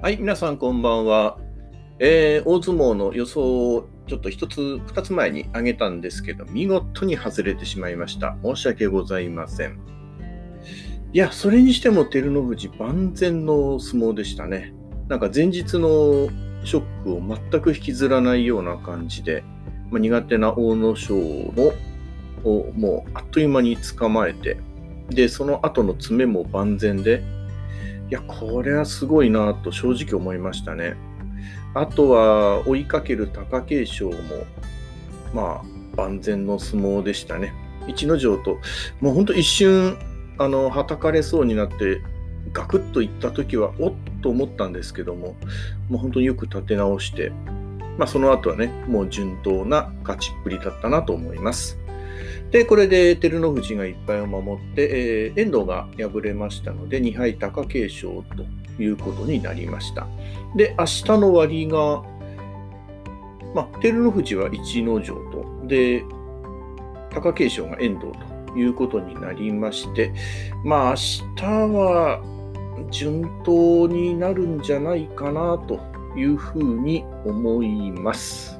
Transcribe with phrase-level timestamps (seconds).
[0.00, 1.38] はい、皆さんこんばんは。
[1.98, 8.36] えー大相撲の予想をちょっと一つ、二つ前に挙げたんですけど、見事に外れてしまいました。
[8.44, 9.80] 申し訳ございません。
[11.12, 14.72] いや、それにしても照ノ富士万全の相撲でしたね。
[15.08, 16.28] なんか前日の
[16.62, 19.42] ショックを全く引きずらないような感じで、
[19.90, 21.72] まあ、苦手な阿武咲も
[22.44, 24.58] をもうあっという間に捕まえて、
[25.10, 27.20] で、その後の詰めも万全で、
[28.08, 30.96] いや、これはすごいなと正直思いましたね。
[31.74, 34.14] あとは追いかける貴景勝も、
[35.34, 37.52] まあ、万全の相撲でしたね。
[37.86, 38.58] 逸ノ城と、
[39.00, 39.98] もう本当一瞬、
[40.38, 42.00] あの、はたかれそうになって、
[42.52, 45.36] ガクッといった時は、おっと思ったんですけども、
[45.88, 47.30] もう本当によく立て直して、
[47.98, 51.78] まあ、その後はね、もう順当な勝ちっぷりだったなと思います。
[52.50, 60.06] で、これで照ノ富士が1敗を守って、えー遠藤が敗れましたので、2敗貴景勝ということになりました。
[60.56, 62.02] で、明日の割が、
[63.54, 66.04] まあ、照ノ富士は逸ノ城と、で、
[67.10, 70.12] 貴景勝が遠藤ということになりまして、
[70.64, 70.96] まあ、明
[71.36, 72.22] 日は
[72.90, 75.80] 順当になるんじゃないかなと
[76.16, 78.58] いうふうに思います。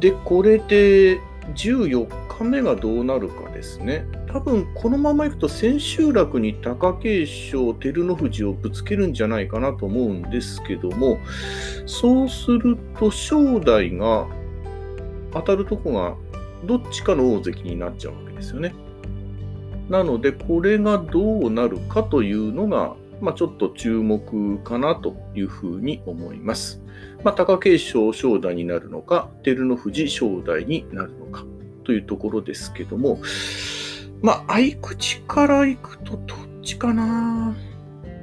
[0.00, 1.20] で、これで
[1.56, 2.06] 14
[2.38, 4.06] 日目がどうなるかですね。
[4.32, 11.18] 多分このままいくと千秋楽に貴景勝、照ノ富士をぶつけるんじゃないかなと思うんですけども、
[11.86, 14.26] そうすると正代が
[15.32, 16.14] 当たるとこが
[16.66, 18.74] どっちかの大関になっちゃうわけですよね。
[19.88, 26.82] なので、これがどうなるかというのが、まあ、ちょっと注目かなというふうに思います。
[27.24, 31.44] まあ、貴景勝、正代になるのか、照ノ富士、正代になるのか
[31.84, 33.20] というところですけども、
[34.22, 37.54] まあ、合口からいくとどっちかな？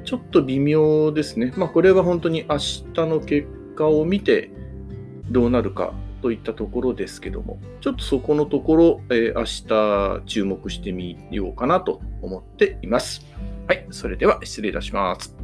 [0.06, 1.54] ちょっと微妙ですね。
[1.56, 4.52] まあ、これは本当に明日の結果を見て
[5.30, 13.26] どうなるかといったところですけども、ちょっとそこのところ、えー明日注目してみようかなと思っています。
[13.68, 15.43] はい、それでは失礼いたします。